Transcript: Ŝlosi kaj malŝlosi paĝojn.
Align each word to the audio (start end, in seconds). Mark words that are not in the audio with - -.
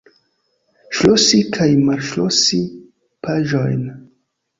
Ŝlosi 0.99 1.41
kaj 1.57 1.67
malŝlosi 1.89 2.59
paĝojn. 3.27 3.85